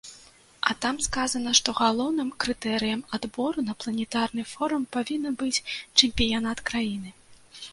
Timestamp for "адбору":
3.17-3.65